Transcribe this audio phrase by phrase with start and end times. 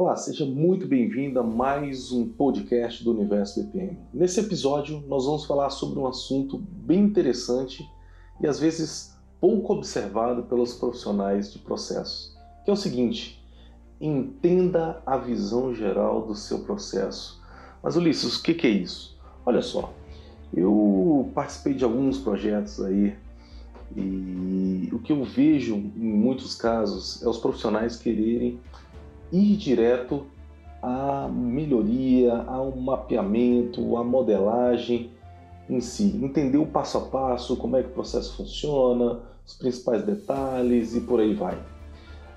[0.00, 3.98] Olá, seja muito bem-vindo a mais um podcast do Universo BPM.
[4.14, 7.86] Nesse episódio, nós vamos falar sobre um assunto bem interessante
[8.40, 12.34] e às vezes pouco observado pelos profissionais de processo,
[12.64, 13.44] que é o seguinte:
[14.00, 17.38] entenda a visão geral do seu processo.
[17.82, 19.20] Mas Ulisses, o que é isso?
[19.44, 19.92] Olha só,
[20.54, 23.14] eu participei de alguns projetos aí
[23.94, 28.58] e o que eu vejo em muitos casos é os profissionais quererem
[29.32, 30.26] ir direto
[30.82, 35.10] à melhoria, ao mapeamento, à modelagem
[35.68, 40.02] em si, entender o passo a passo, como é que o processo funciona, os principais
[40.02, 41.56] detalhes e por aí vai.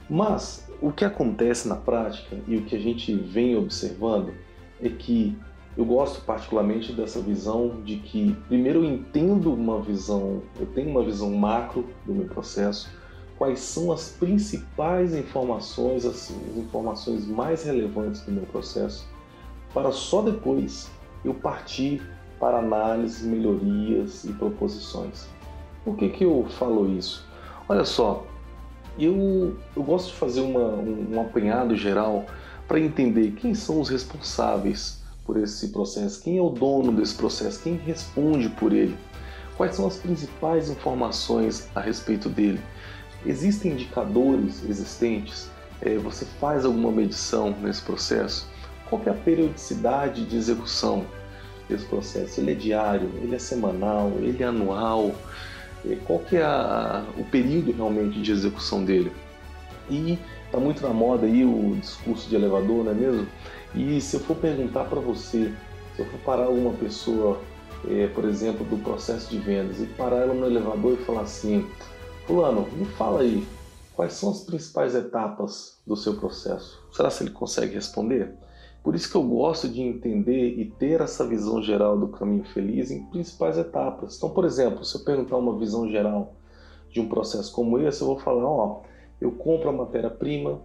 [0.09, 4.33] Mas o que acontece na prática e o que a gente vem observando
[4.81, 5.35] é que
[5.75, 11.03] eu gosto particularmente dessa visão de que primeiro eu entendo uma visão, eu tenho uma
[11.03, 12.91] visão macro do meu processo,
[13.43, 19.05] quais são as principais informações, as informações mais relevantes do meu processo,
[19.73, 20.89] para só depois
[21.25, 22.01] eu partir
[22.39, 25.27] para análise, melhorias e proposições.
[25.83, 27.27] Por que, que eu falo isso?
[27.67, 28.25] Olha só,
[28.97, 32.25] eu, eu gosto de fazer uma, um, um apanhado geral
[32.65, 37.61] para entender quem são os responsáveis por esse processo, quem é o dono desse processo,
[37.61, 38.95] quem responde por ele,
[39.57, 42.61] quais são as principais informações a respeito dele
[43.25, 45.49] Existem indicadores existentes?
[45.81, 48.47] É, você faz alguma medição nesse processo?
[48.89, 51.05] Qual é a periodicidade de execução
[51.69, 52.39] desse processo?
[52.39, 53.09] Ele é diário?
[53.21, 54.11] Ele é semanal?
[54.17, 55.15] Ele é anual?
[55.85, 59.11] É, qual que é a, o período realmente de execução dele?
[59.89, 63.27] E está muito na moda aí o discurso de elevador, não é mesmo?
[63.75, 65.51] E se eu for perguntar para você,
[65.95, 67.41] se eu for parar alguma pessoa,
[67.89, 71.67] é, por exemplo, do processo de vendas e parar ela no elevador e falar assim,
[72.25, 73.45] Fulano, me fala aí,
[73.95, 76.81] quais são as principais etapas do seu processo?
[76.91, 78.33] Será que ele consegue responder?
[78.81, 82.91] Por isso que eu gosto de entender e ter essa visão geral do caminho feliz
[82.91, 84.15] em principais etapas.
[84.15, 86.33] Então, por exemplo, se eu perguntar uma visão geral
[86.89, 88.81] de um processo como esse, eu vou falar, ó,
[89.19, 90.61] eu compro a matéria-prima,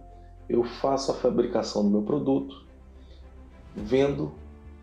[0.47, 2.65] eu faço a fabricação do meu produto,
[3.75, 4.31] vendo,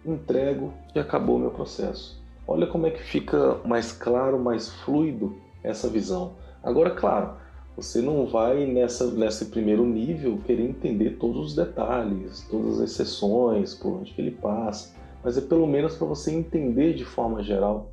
[0.05, 2.23] entrego e acabou o meu processo.
[2.47, 6.35] Olha como é que fica mais claro, mais fluido essa visão.
[6.67, 7.35] Agora, claro,
[7.77, 13.73] você não vai nessa, nesse primeiro nível querer entender todos os detalhes, todas as exceções,
[13.73, 17.93] por onde que ele passa, mas é pelo menos para você entender de forma geral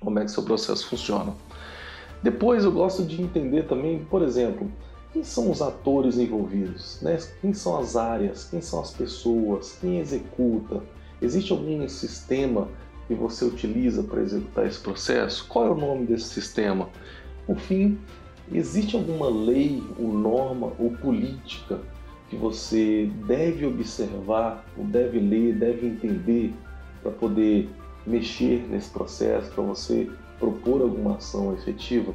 [0.00, 1.34] como é que seu processo funciona.
[2.22, 4.72] Depois eu gosto de entender também, por exemplo,
[5.12, 7.18] quem são os atores envolvidos, né?
[7.42, 10.80] quem são as áreas, quem são as pessoas, quem executa,
[11.20, 12.68] existe algum sistema
[13.06, 15.46] que você utiliza para executar esse processo?
[15.46, 16.88] Qual é o nome desse sistema?
[17.48, 17.98] Por fim,
[18.52, 21.80] existe alguma lei ou norma ou política
[22.28, 26.52] que você deve observar, ou deve ler, deve entender
[27.02, 27.70] para poder
[28.06, 32.12] mexer nesse processo, para você propor alguma ação efetiva?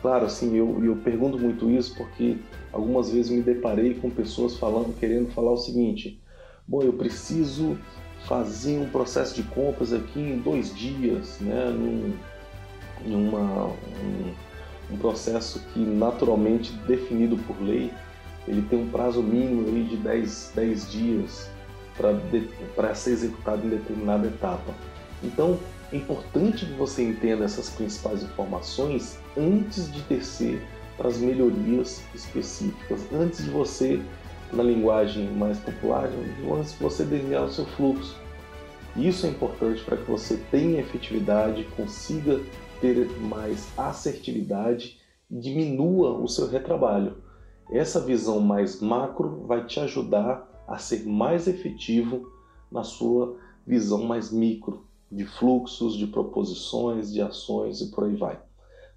[0.00, 2.36] Claro, assim, eu, eu pergunto muito isso porque
[2.72, 6.22] algumas vezes me deparei com pessoas falando, querendo falar o seguinte:
[6.68, 7.76] bom, eu preciso
[8.26, 12.14] fazer um processo de compras aqui em dois dias, né, num,
[13.04, 14.32] em uma, um,
[14.90, 17.92] um processo que naturalmente definido por lei,
[18.46, 21.50] ele tem um prazo mínimo aí de 10, 10 dias
[22.74, 24.72] para ser executado em determinada etapa.
[25.22, 25.58] Então,
[25.92, 30.62] é importante que você entenda essas principais informações antes de descer
[30.96, 34.00] para as melhorias específicas, antes de você,
[34.52, 36.08] na linguagem mais popular,
[36.56, 38.16] antes de você desenhar o seu fluxo.
[38.96, 42.40] Isso é importante para que você tenha efetividade, consiga
[42.80, 44.98] ter mais assertividade,
[45.30, 47.22] diminua o seu retrabalho.
[47.70, 52.30] Essa visão mais macro vai te ajudar a ser mais efetivo
[52.70, 58.40] na sua visão mais micro, de fluxos, de proposições, de ações e por aí vai.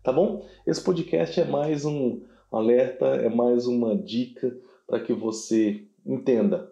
[0.03, 0.46] Tá bom?
[0.66, 2.22] Esse podcast é mais um
[2.52, 6.72] alerta, é mais uma dica para que você entenda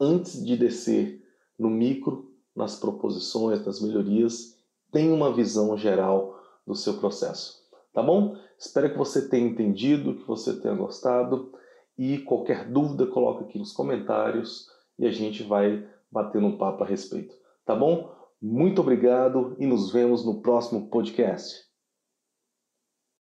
[0.00, 1.22] antes de descer
[1.58, 4.58] no micro, nas proposições, nas melhorias,
[4.94, 7.64] tenha uma visão geral do seu processo.
[7.92, 8.36] Tá bom?
[8.56, 11.52] Espero que você tenha entendido, que você tenha gostado
[11.98, 16.86] e qualquer dúvida coloque aqui nos comentários e a gente vai bater um papo a
[16.86, 17.34] respeito.
[17.66, 18.14] Tá bom?
[18.40, 21.63] Muito obrigado e nos vemos no próximo podcast.